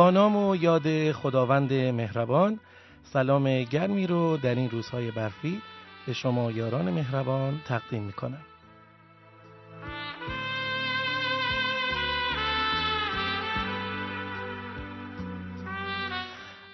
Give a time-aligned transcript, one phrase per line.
[0.00, 2.60] با نام و یاد خداوند مهربان
[3.02, 5.62] سلام گرمی رو در این روزهای برفی
[6.06, 8.40] به شما یاران مهربان تقدیم می کنم.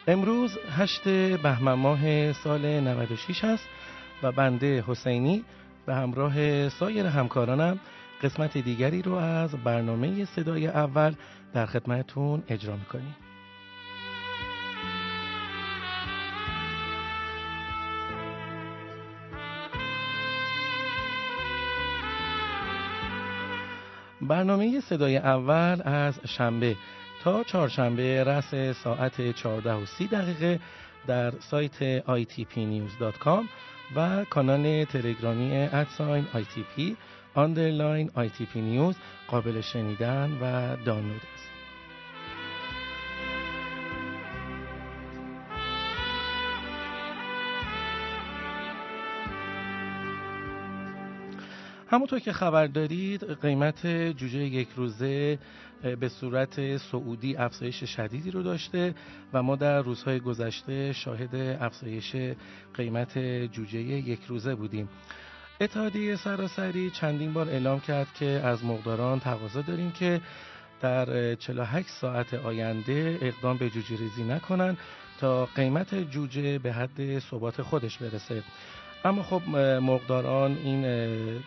[0.06, 1.08] امروز هشت
[1.42, 3.68] بهمن ماه سال 96 است
[4.22, 5.44] و بنده حسینی
[5.86, 7.78] به همراه سایر همکارانم
[8.22, 11.14] قسمت دیگری رو از برنامه صدای اول
[11.52, 13.16] در خدمتون اجرا می‌کنیم.
[24.20, 26.76] برنامه صدای اول از شنبه
[27.22, 30.60] تا چهارشنبه رس ساعت 14 و 30 دقیقه
[31.06, 33.44] در سایت itpnews.com
[33.96, 36.96] و کانال تلگرامی ادساین ITP
[37.36, 38.96] آندرلاین ITP نیوز
[39.28, 41.48] قابل شنیدن و دانلود است.
[51.88, 55.38] همونطور که خبر دارید قیمت جوجه یک روزه
[56.00, 58.94] به صورت سعودی افزایش شدیدی رو داشته
[59.32, 62.16] و ما در روزهای گذشته شاهد افزایش
[62.74, 63.18] قیمت
[63.52, 64.88] جوجه یک روزه بودیم.
[65.60, 70.20] اتحادیه سراسری چندین بار اعلام کرد که از مقداران تقاضا داریم که
[70.80, 74.76] در 48 ساعت آینده اقدام به جوجه ریزی نکنن
[75.20, 78.42] تا قیمت جوجه به حد ثبات خودش برسه.
[79.04, 79.48] اما خب
[79.82, 80.84] مقداران این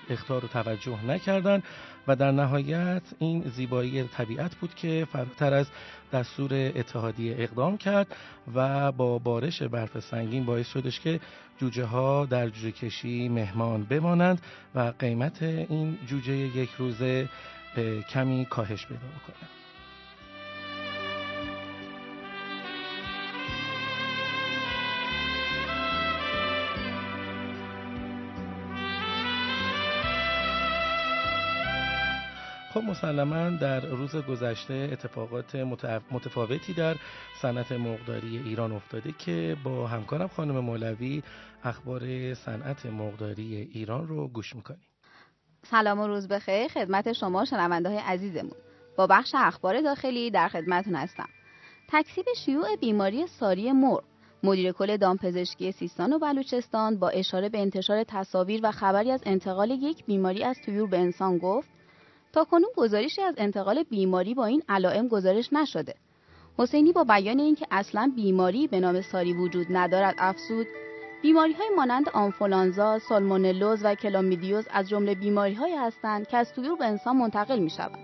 [0.09, 1.64] اختار رو توجه نکردن
[2.08, 5.67] و در نهایت این زیبایی طبیعت بود که فراتر از
[6.14, 8.16] دستور اتحادیه اقدام کرد
[8.55, 11.20] و با بارش برف سنگین باعث شدش که
[11.58, 14.42] جوجه ها در جوجه کشی مهمان بمانند
[14.75, 17.30] و قیمت این جوجه یک روزه
[18.09, 19.58] کمی کاهش پیدا بکنه
[32.73, 35.55] خب مسلما در روز گذشته اتفاقات
[36.11, 36.95] متفاوتی در
[37.41, 41.23] صنعت مرغداری ایران افتاده که با همکارم خانم مولوی
[41.63, 44.83] اخبار صنعت مرغداری ایران رو گوش می‌کنیم.
[45.63, 46.67] سلام و روز بخیر.
[46.67, 48.55] خدمت شما شنونده های عزیزمون.
[48.97, 51.27] با بخش اخبار داخلی در خدمتون هستم.
[51.91, 54.03] تکسیب شیوع بیماری ساری مرغ
[54.43, 59.71] مدیر کل دامپزشکی سیستان و بلوچستان با اشاره به انتشار تصاویر و خبری از انتقال
[59.71, 61.79] یک بیماری از طیور به انسان گفت
[62.34, 65.95] تا کنون گزارشی از انتقال بیماری با این علائم گزارش نشده.
[66.58, 70.67] حسینی با بیان اینکه اصلا بیماری به نام ساری وجود ندارد افزود
[71.22, 76.76] بیماری های مانند آنفولانزا، سالمونلوز و کلامیدیوز از جمله بیماری های هستند که از طیور
[76.76, 78.00] به انسان منتقل می شوند.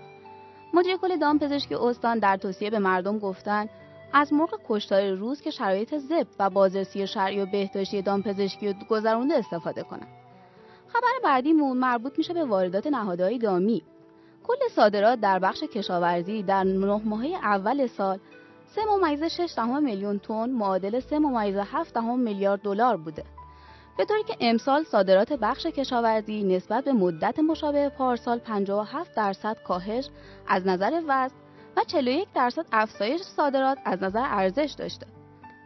[0.74, 3.68] مدیر کل دامپزشکی استان در توصیه به مردم گفتند
[4.12, 9.82] از مرغ کشتار روز که شرایط زب و بازرسی شرعی و بهداشتی دامپزشکی گذرونده استفاده
[9.82, 10.08] کنند.
[10.88, 13.82] خبر بعدیمون مربوط میشه به واردات نهادهای دامی
[14.46, 18.18] کل صادرات در بخش کشاورزی در نه ماهه اول سال
[18.66, 23.24] 3 ممیز 6 دهم میلیون تن معادل 3 ممیز 7 دهم میلیارد دلار بوده.
[23.98, 30.08] به طوری که امسال صادرات بخش کشاورزی نسبت به مدت مشابه پارسال 57 درصد کاهش
[30.46, 31.34] از نظر وزن
[31.76, 35.06] و 41 درصد افزایش صادرات از نظر ارزش داشته.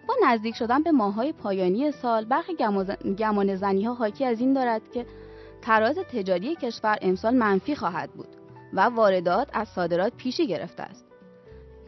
[0.09, 2.55] با نزدیک شدن به ماهای پایانی سال برخی
[3.19, 5.07] گمان زنی ها حاکی از این دارد که
[5.63, 8.40] تراز تجاری کشور امسال منفی خواهد بود.
[8.73, 11.07] و واردات از صادرات پیشی گرفته است.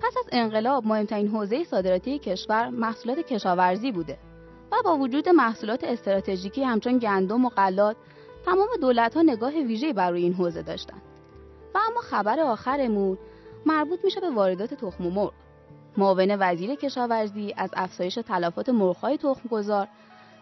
[0.02, 4.18] پس از انقلاب مهمترین حوزه صادراتی کشور محصولات کشاورزی بوده
[4.72, 7.96] و با وجود محصولات استراتژیکی همچون گندم و غلات
[8.46, 11.02] تمام دولت‌ها نگاه ویژه‌ای بر روی این حوزه داشتند.
[11.74, 13.18] و اما خبر آخرمون
[13.66, 15.32] مربوط میشه به واردات تخم مرغ.
[15.96, 19.88] معاون وزیر کشاورزی از افزایش تلفات مرغ‌های تخمگذار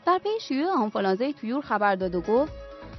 [0.07, 2.53] در پی شیوع آنفولانزای تویور خبر داد و گفت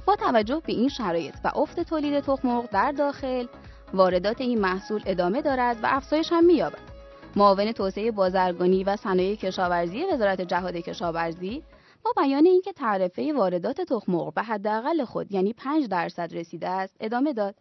[0.06, 3.46] با توجه به این شرایط و افت تولید تخم مرغ در داخل
[3.94, 6.92] واردات این محصول ادامه دارد و افزایش هم می‌یابد.
[7.36, 11.62] معاون توسعه بازرگانی و صنایع کشاورزی وزارت جهاد کشاورزی
[12.04, 16.96] با بیان اینکه تعرفه واردات تخم مرغ به حداقل خود یعنی 5 درصد رسیده است
[17.00, 17.54] ادامه داد.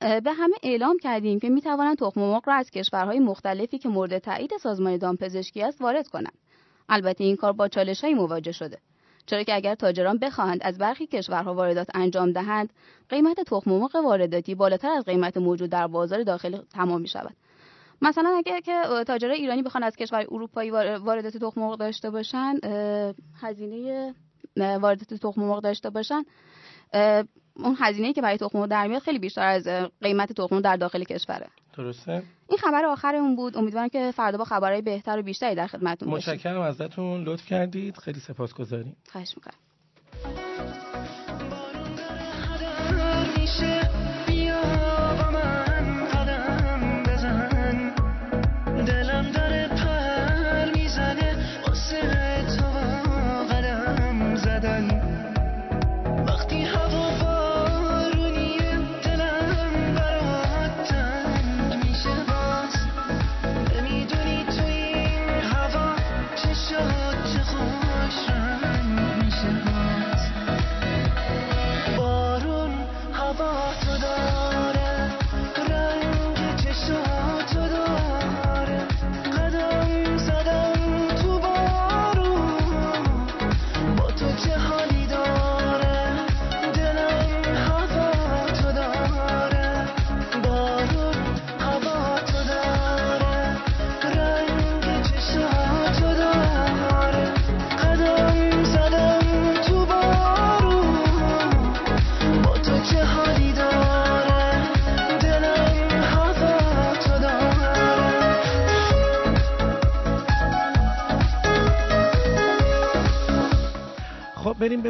[0.00, 4.18] به همه اعلام کردیم که می توانند تخم مرغ را از کشورهای مختلفی که مورد
[4.18, 6.38] تایید سازمان دامپزشکی است وارد کنند.
[6.88, 8.78] البته این کار با چالش‌هایی مواجه شده.
[9.26, 12.72] چرا که اگر تاجران بخواهند از برخی کشورها واردات انجام دهند
[13.08, 17.36] قیمت تخم مرغ وارداتی بالاتر از قیمت موجود در بازار داخلی تمام می شود
[18.02, 22.54] مثلا اگر که تاجرای ایرانی بخوان از کشور اروپایی واردات تخم مرغ داشته باشن
[23.40, 24.14] هزینه
[24.56, 26.22] واردات تخم مرغ داشته باشن
[27.56, 29.68] اون هزینه که برای تخم در میاد خیلی بیشتر از
[30.00, 31.46] قیمت تخم در داخل کشوره.
[31.76, 33.56] درسته؟ این خبر آخرمون بود.
[33.56, 36.32] امیدوارم که فردا با خبرهای بهتر و بیشتری در خدمتتون باشیم.
[36.32, 37.24] متشکرم ازتون.
[37.24, 37.96] لطف کردید.
[37.96, 38.96] خیلی سپاسگزاریم.
[39.12, 39.69] خواهش می‌کنم.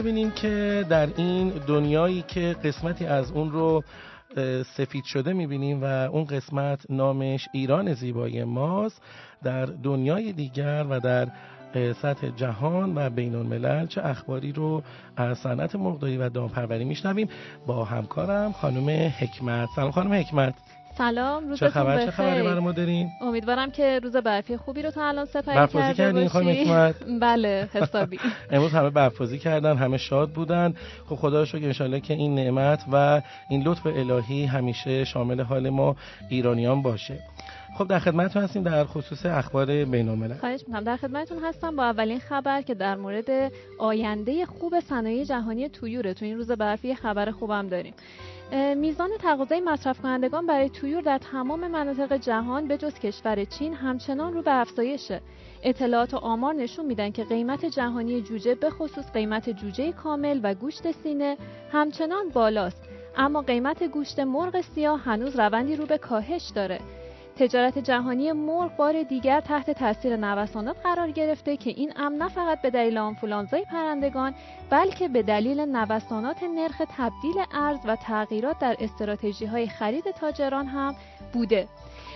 [0.01, 3.85] ببینیم که در این دنیایی که قسمتی از اون رو
[4.77, 9.03] سفید شده می‌بینیم و اون قسمت نامش ایران زیبای ماست.
[9.43, 11.29] در دنیای دیگر و در
[11.93, 14.83] سطح جهان و بین الملل چه اخباری رو
[15.17, 17.29] از صنعت مرغداری و دامپروری میشنویم.
[17.67, 19.69] با همکارم خانم حکمت.
[19.77, 20.55] سلام خانم حکمت.
[21.01, 24.91] سلام روزتون چه خبر؟ چه خبری برای ما دارین؟ امیدوارم که روز برفی خوبی رو
[24.91, 28.19] تا الان سپری کرده کردین خانم بله حسابی.
[28.51, 30.75] امروز همه برفازی کردن همه شاد بودن.
[31.09, 35.71] خب خدا رو شکر ان که این نعمت و این لطف الهی همیشه شامل حال
[35.71, 35.97] ما
[36.29, 37.19] ایرانیان باشه.
[37.79, 40.85] خب در خدمتتون هستیم در خصوص اخبار بین الملل خواهش می‌کنم.
[40.85, 46.15] در خدمتتون هستم با اولین خبر که در مورد آینده خوب صنایع جهانی تویوره.
[46.15, 47.95] تو این روز برفی خبر خوبم داریم.
[48.53, 54.35] میزان تقاضای مصرف کنندگان برای تویور در تمام مناطق جهان به جز کشور چین همچنان
[54.35, 55.21] رو به افزایشه.
[55.63, 60.55] اطلاعات و آمار نشون میدن که قیمت جهانی جوجه به خصوص قیمت جوجه کامل و
[60.55, 61.37] گوشت سینه
[61.73, 62.83] همچنان بالاست
[63.17, 66.81] اما قیمت گوشت مرغ سیاه هنوز روندی رو به کاهش داره
[67.41, 72.63] تجارت جهانی مرغ بار دیگر تحت تاثیر نوسانات قرار گرفته که این امر نه فقط
[72.63, 74.35] به دلیل آنفولانزای پرندگان
[74.71, 80.95] بلکه به دلیل نوسانات نرخ تبدیل ارز و تغییرات در استراتژی های خرید تاجران هم
[81.33, 81.69] بوده.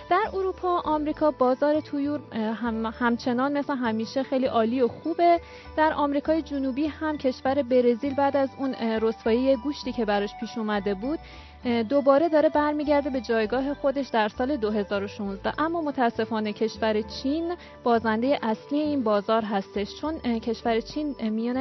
[0.09, 5.39] در اروپا آمریکا بازار تویور هم همچنان مثل همیشه خیلی عالی و خوبه.
[5.77, 10.93] در آمریکای جنوبی هم کشور برزیل بعد از اون رسوایی گوشتی که براش پیش اومده
[10.93, 11.19] بود
[11.65, 18.79] دوباره داره برمیگرده به جایگاه خودش در سال 2016 اما متاسفانه کشور چین بازنده اصلی
[18.79, 21.57] این بازار هستش چون کشور چین میان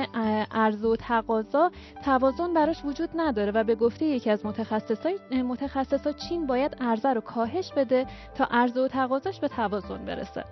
[0.50, 1.70] عرضه و تقاضا
[2.04, 7.20] توازن براش وجود نداره و به گفته یکی از متخصصای متخصصا چین باید عرضه رو
[7.20, 10.44] کاهش بده تا عرضه و تقاضاش به توازن برسه.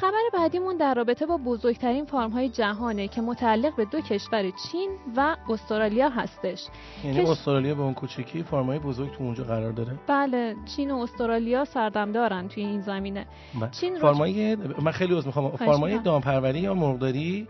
[0.00, 4.90] خبر بعدیمون در رابطه با بزرگترین فارم های جهانه که متعلق به دو کشور چین
[5.16, 6.66] و استرالیا هستش.
[7.04, 7.28] یعنی کش...
[7.28, 11.64] استرالیا به اون کوچکی فارم های بزرگ تو اونجا قرار داره؟ بله چین و استرالیا
[11.64, 13.26] سردم دارن توی این زمینه.
[13.60, 13.70] بله.
[13.70, 15.56] چین فارمای من خیلی عذر می‌خوام.
[15.56, 17.48] فارمای دامپروری یا مرغداری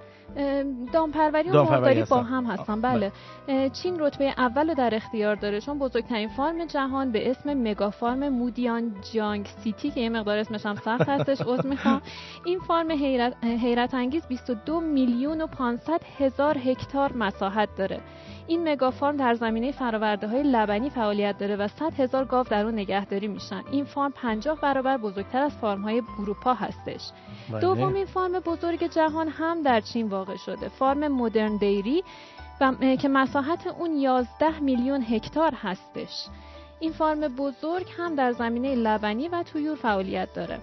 [0.92, 3.12] دامپروری و مرغداری با هم هستن بله.
[3.46, 3.70] بله.
[3.70, 5.60] چین رتبه اول رو در اختیار داره.
[5.60, 10.66] چون بزرگترین فارم جهان به اسم مگا فارم مودیان جانگ سیتی که یه مقدار اسمش
[10.66, 12.02] هم سخت هستش عذر می‌خوام.
[12.44, 18.00] این فارم حیرت, حیرت انگیز 22 میلیون و 500 هزار هکتار مساحت داره.
[18.48, 22.64] این مگا فارم در زمینه فراورده های لبنی فعالیت داره و 100 هزار گاو در
[22.64, 23.62] اون نگهداری میشن.
[23.70, 27.10] این فارم 50 برابر بزرگتر از فارم های اروپا هستش.
[27.50, 27.60] بله.
[27.60, 30.68] دومین فارم بزرگ جهان هم در چین واقع شده.
[30.68, 32.04] فارم مدرن دیری
[33.00, 36.26] که مساحت اون 11 میلیون هکتار هستش.
[36.80, 40.58] این فارم بزرگ هم در زمینه لبنی و تویور فعالیت داره.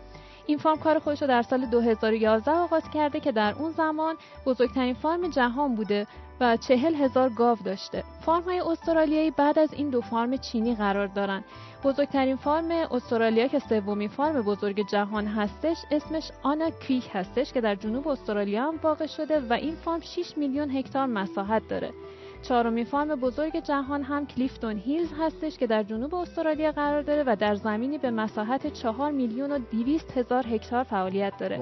[0.48, 4.16] این فارم کار خودش رو در سال 2011 آغاز کرده که در اون زمان
[4.46, 6.08] بزرگترین فارم جهان بوده
[6.40, 8.04] و چهل هزار گاو داشته.
[8.22, 11.44] فارم های استرالیایی بعد از این دو فارم چینی قرار دارن.
[11.84, 17.76] بزرگترین فارم استرالیا که سومین فارم بزرگ جهان هستش اسمش آنا کریک هستش که در
[17.76, 21.94] جنوب استرالیا هم واقع شده و این فارم 6 میلیون هکتار مساحت داره.
[22.42, 27.36] چهارمین فارم بزرگ جهان هم کلیفتون هیلز هستش که در جنوب استرالیا قرار داره و
[27.40, 31.60] در زمینی به مساحت 4 میلیون و 200 هزار هکتار فعالیت داره.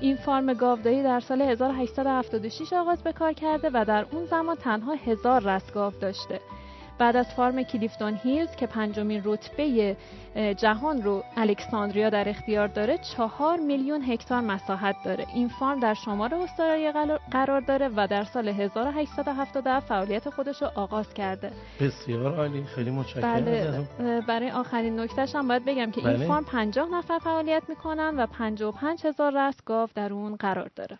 [0.00, 4.94] این فارم گاوداری در سال 1876 آغاز به کار کرده و در اون زمان تنها
[4.94, 6.40] هزار رست گاو داشته.
[7.02, 9.96] بعد از فارم کلیفتون هیلز که پنجمین رتبه
[10.56, 15.26] جهان رو الکساندریا در اختیار داره چهار میلیون هکتار مساحت داره.
[15.34, 21.14] این فارم در شمال استرالیا قرار داره و در سال 1877 فعالیت خودش رو آغاز
[21.14, 21.52] کرده.
[21.80, 22.64] بسیار عالی.
[22.64, 24.20] خیلی متشکرم بله.
[24.28, 26.18] برای آخرین نکتهش هم باید بگم که بله.
[26.18, 30.98] این فارم 50 نفر فعالیت می‌کنن و 55 هزار رست گاو در اون قرار داره.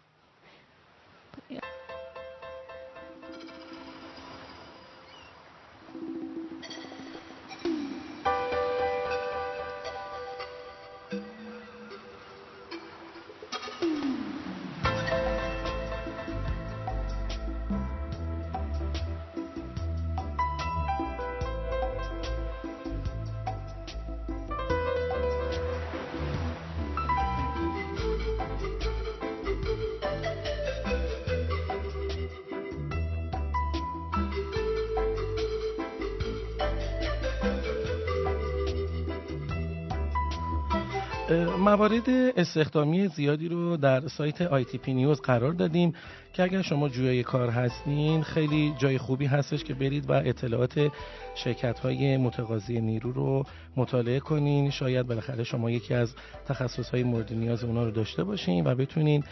[41.59, 44.43] موارد استخدامی زیادی رو در سایت
[44.77, 45.95] پی نیوز قرار دادیم
[46.33, 50.89] که اگر شما جویای کار هستین خیلی جای خوبی هستش که برید و اطلاعات
[51.35, 53.45] شرکت های متقاضی نیرو رو
[53.77, 54.71] مطالعه کنین.
[54.71, 56.15] شاید بالاخره شما یکی از
[56.47, 59.25] تخصص های مورد نیاز اونا رو داشته باشین و بتونین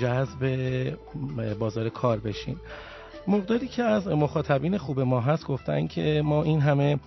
[0.00, 0.96] جذب
[1.58, 2.56] بازار کار بشین.
[3.28, 6.98] مقداری که از مخاطبین خوب ما هست گفتن که ما این همه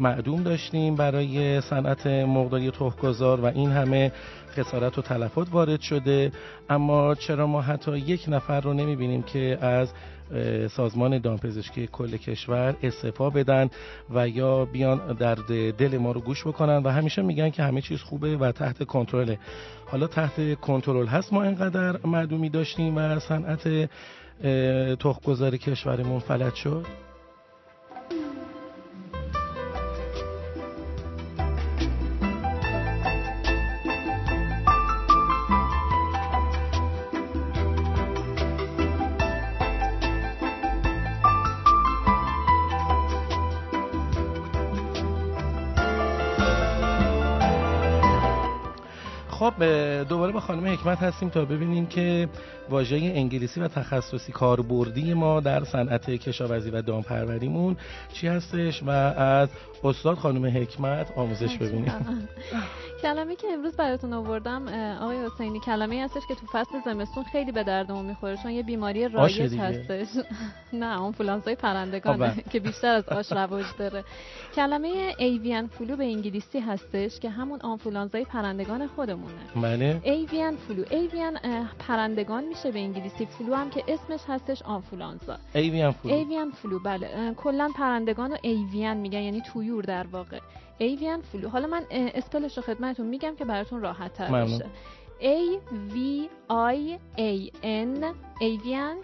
[0.00, 4.12] معدوم داشتیم برای صنعت مقداری تخمگذار و این همه
[4.50, 6.32] خسارت و تلفات وارد شده.
[6.70, 9.92] اما چرا ما حتی یک نفر رو نمی‌بینیم که از
[10.70, 13.70] سازمان دامپزشکی کل کشور استعفا بدن
[14.14, 15.34] و یا بیان در
[15.78, 19.38] دل ما رو گوش بکنن و همیشه میگن که همه چیز خوبه و تحت کنترله.
[19.86, 23.90] حالا تحت کنترل هست ما اینقدر معدومی داشتیم و صنعت
[25.00, 27.03] تخمگذار کشورمون فلج شد.
[49.44, 49.64] خب
[50.08, 52.28] دوباره با خانم حکمت هستیم تا ببینیم که
[52.70, 57.76] واژه انگلیسی و تخصصی کاربردی ما در صنعت کشاورزی و دامپروریمون
[58.12, 59.48] چی هستش و از
[59.84, 61.92] استاد خانم حکمت آموزش ببینیم.
[63.04, 64.68] کلمه که امروز براتون آوردم
[65.02, 69.08] آقای حسینی کلمه هستش که تو فصل زمستون خیلی به دردمون می‌خوره چون یه بیماری
[69.08, 70.06] رایج هستش.
[70.72, 72.44] نه اون فلانزای پرندگانه خب، بله.
[72.52, 74.04] که بیشتر از آش رواج داره.
[74.56, 79.34] کلمه avian flu به انگلیسی هستش که همون آنفولانزای پرندگان خودمونه.
[79.62, 80.00] بله.
[80.04, 81.38] avian flu avian
[81.78, 87.34] پرندگان میشه به انگلیسی flu هم که اسمش هستش آنفولانزا avian flu avian flu بله.
[87.36, 90.38] کلا پرندگان رو avian میگن یعنی طیور در واقع.
[90.78, 94.66] avian flu حالا من spell ش رو خدمتتون میگم که براتون راحت تر بشه.
[95.20, 95.58] A
[95.94, 95.96] V
[96.50, 98.04] I A N
[98.40, 98.96] avian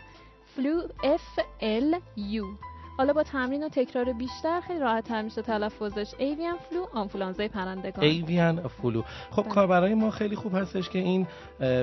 [0.56, 2.69] flu F L U.
[2.99, 6.14] حالا با تمرین و تکرار بیشتر خیلی راحت تر میشه تلفظش.
[6.18, 8.04] avian flu آنفولانزای پرندگان.
[8.04, 9.02] avian flu.
[9.30, 9.54] خب بله.
[9.54, 11.26] کاربرای ما خیلی خوب هستش که این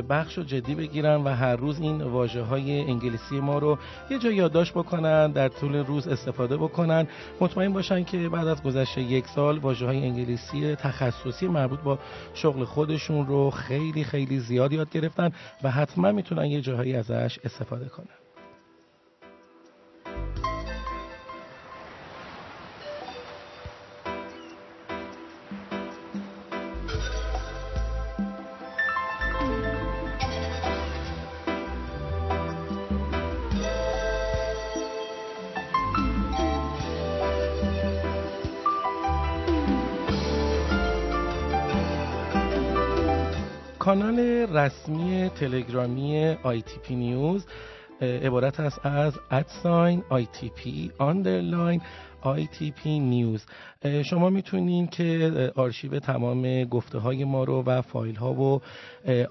[0.09, 3.77] بخش رو جدی بگیرن و هر روز این واژه های انگلیسی ما رو
[4.09, 7.07] یه جا یادداشت بکنن در طول روز استفاده بکنن.
[7.41, 11.99] مطمئن باشن که بعد از گذشته یک سال واژه های انگلیسی تخصصی مربوط با
[12.33, 15.31] شغل خودشون رو خیلی خیلی زیاد یاد گرفتن
[15.63, 18.16] و حتما می‌تونن یه جاهایی ازش استفاده کنن.
[43.87, 44.19] کانال
[44.57, 46.37] رسمی تلگرامی
[46.83, 47.45] پی نیوز
[48.01, 50.03] عبارت است از at sign
[50.55, 51.81] P underline
[52.23, 53.45] ITP News.
[54.09, 58.61] شما می‌تونین که آرشیو تمام گفته های ما رو و فایل ها و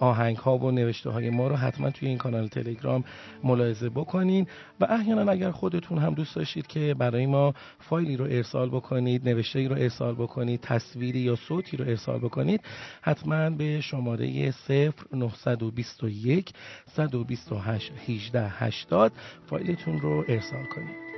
[0.01, 3.05] آهنگ ها و نوشته های ما رو حتما توی این کانال تلگرام
[3.45, 4.47] ملاحظه بکنین.
[4.81, 9.69] و احیانا اگر خودتون هم دوست داشتید که برای ما فایلی رو ارسال بکنید نوشته
[9.69, 12.61] رو ارسال بکنید تصویری یا صوتی رو ارسال بکنید
[13.03, 16.53] حتما به شماره 0921
[16.87, 19.13] 128 18 80
[19.47, 21.16] فایلتون رو ارسال کنید.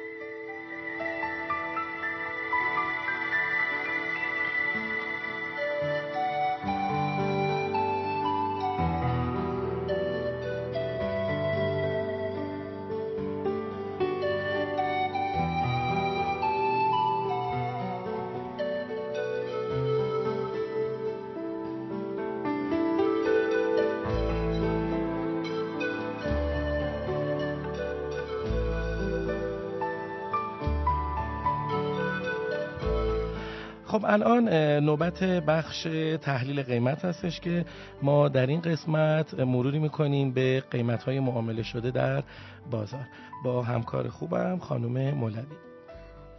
[33.89, 34.49] خب الان
[34.85, 35.83] نوبت بخش
[36.23, 37.65] تحلیل قیمت هستش که
[38.03, 42.23] ما در این قسمت مروری می‌کنیم به قیمت های معامله شده در
[42.71, 43.09] بازار.
[43.45, 45.57] با همکار خوبم خانم مولوی.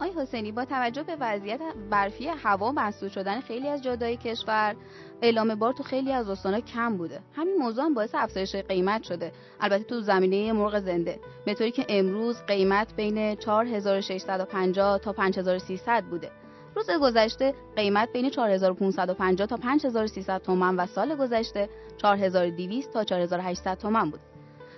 [0.00, 4.76] آی حسینی با توجه به وضعیت برفی هوا مسدود شدن خیلی از جادای کشور
[5.22, 7.20] اعلام بار تو خیلی از استانها کم بوده.
[7.34, 9.32] همین موضوع هم باعث افزایش قیمت شده.
[9.60, 11.20] البته تو زمینه مرغ زنده.
[11.46, 16.39] به طوری که امروز قیمت بین 4650 تا 5300 بوده.
[16.76, 24.10] روز گذشته قیمت بین 4550 تا 5300 تومان و سال گذشته 4200 تا 4800 تومان
[24.10, 24.20] بود.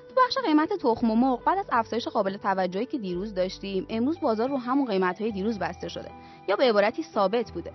[0.09, 4.21] تو بخش قیمت تخم و مرغ بعد از افزایش قابل توجهی که دیروز داشتیم امروز
[4.21, 6.11] بازار رو همون قیمت های دیروز بسته شده
[6.49, 7.73] یا به عبارتی ثابت بوده.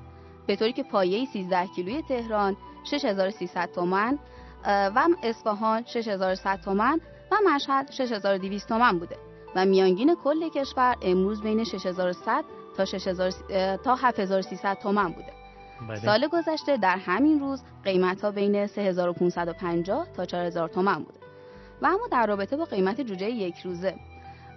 [0.48, 4.20] به طوری که پایه 13 کیلوی تهران 6300 تومان
[4.66, 9.18] و اصفهان 6100 تومان و مشهد 6200 تومان بوده.
[9.56, 12.44] و میانگین کل کشور امروز بین 6100
[12.78, 13.32] تا 6000
[13.84, 15.32] تا 7300 تومان بوده
[15.90, 16.00] بله.
[16.00, 21.18] سال گذشته در همین روز قیمت ها بین 3550 تا 4000 تومان بوده
[21.82, 23.96] و اما در رابطه با قیمت جوجه یک روزه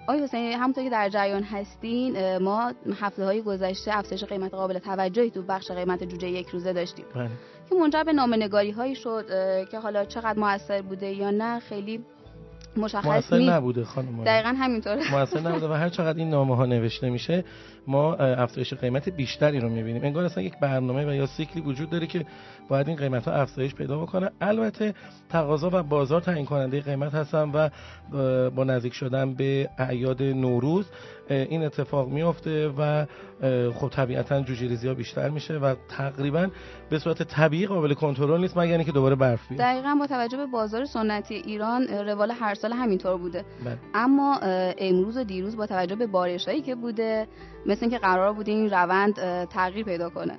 [0.08, 5.30] آقای حسینی همونطور که در جریان هستین ما هفته های گذشته افزایش قیمت قابل توجهی
[5.30, 7.30] تو بخش قیمت جوجه یک روزه داشتیم بله.
[7.70, 9.26] که منجر به نامنگاری هایی شد
[9.70, 12.04] که حالا چقدر موثر بوده یا نه خیلی
[12.76, 15.10] مشخص موثر نبوده خانم دقیقا همینطوره.
[15.12, 17.44] موثر نبوده و هر چقدر این نامه ها نوشته میشه
[17.86, 20.04] ما افزایش قیمت بیشتری رو می‌بینیم.
[20.04, 22.26] انگار اصلا یک برنامه و یا سیکلی وجود داره که
[22.68, 24.30] باید این قیمت ها افزایش پیدا بکنه.
[24.40, 24.94] البته
[25.28, 27.68] تقاضا و بازار تعیین کننده قیمت هستن و
[28.50, 30.86] با نزدیک شدن به اعیاد نوروز
[31.30, 33.06] این اتفاق میفته و
[33.74, 36.48] خب طبیعتا جوجه ریزی ها بیشتر میشه و تقریبا
[36.90, 39.60] به صورت طبیعی قابل کنترل نیست مگر اینکه دوباره برف بیاد.
[39.60, 43.44] دقیقا با توجه به بازار سنتی ایران روال هر سال همینطور بوده.
[43.64, 43.78] بله.
[43.94, 44.38] اما
[44.78, 47.26] امروز و دیروز با توجه به بارشایی که بوده
[47.66, 49.14] مثل اینکه قرار بوده این روند
[49.46, 50.38] تغییر پیدا کنه.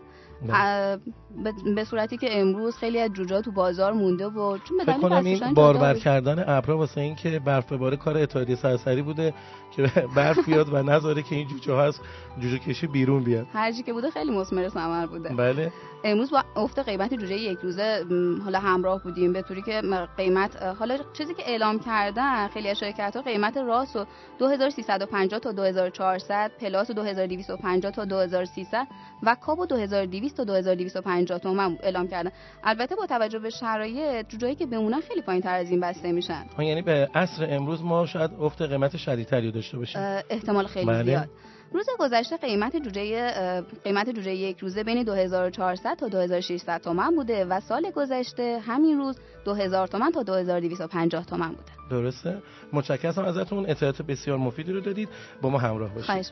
[1.75, 5.53] به صورتی که امروز خیلی از جوجه تو بازار مونده و چون به کنم این
[5.53, 9.33] باربر کردن ابرا واسه این که برف باره کار اتحادیه سرسری بوده
[9.75, 11.99] که برف بیاد و نذاره که این جوجه ها از
[12.39, 13.47] جوجه کشی بیرون بیاد.
[13.53, 15.29] هرچی که بوده خیلی مثمر ثمر بوده.
[15.29, 15.71] بله.
[16.03, 18.05] امروز با افت قیمت جوجه یک روزه
[18.43, 19.81] حالا همراه بودیم به طوری که
[20.17, 24.05] قیمت حالا چیزی که اعلام کردن خیلی از شرکت ها قیمت راس و
[24.39, 28.87] 2350 تا 2400 پلاس و 2250 تا 2300
[29.23, 32.31] و کاب و 2200 تا 2250 تومن اعلام کردن.
[32.63, 36.45] البته با توجه به شرایط جوجه‌ای که بمونن خیلی پایین‌تر از این بسته میشن.
[36.59, 40.01] یعنی به عصر امروز ما شاید افت قیمت شدیدتری داشته باشیم.
[40.29, 41.03] احتمال خیلی بله.
[41.03, 41.29] زیاد.
[41.73, 43.31] روز گذشته قیمت جوجه
[43.83, 49.19] قیمت جوجه یک روزه بین 2400 تا 2600 تومان بوده و سال گذشته همین روز
[49.45, 51.71] 2000 تومان تا 2250 تومان بوده.
[51.89, 52.41] درسته.
[52.73, 53.25] متشکرم.
[53.25, 55.09] ازتون اطلاعات بسیار مفیدی رو دادید.
[55.41, 56.05] با ما همراه باشید.
[56.05, 56.31] خواهش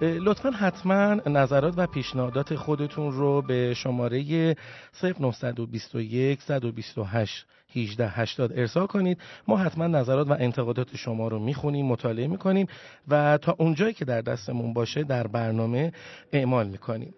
[0.00, 4.56] لطفا حتما نظرات و پیشنهادات خودتون رو به شماره
[5.02, 9.18] 0921 128 1880 ارسال کنید.
[9.48, 12.66] ما حتما نظرات و انتقادات شما رو می‌خونیم مطالعه می‌کنیم
[13.08, 15.92] و تا اونجایی که در دستمون باشه در برنامه
[16.32, 17.14] اعمال می‌کنیم.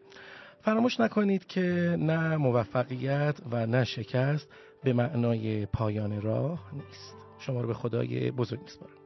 [0.61, 4.49] فراموش نکنید که نه موفقیت و نه شکست
[4.85, 7.15] به معنای پایان راه نیست.
[7.39, 8.98] شما رو به خدای بزرگ میسپارم.